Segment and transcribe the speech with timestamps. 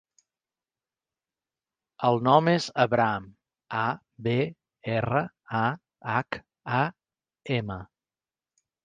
[2.07, 3.27] El nom és Abraham:
[3.81, 3.83] a,
[4.29, 4.33] be,
[4.95, 5.21] erra,
[5.61, 5.63] a,
[6.15, 6.39] hac,
[6.79, 6.81] a,
[7.59, 7.79] ema.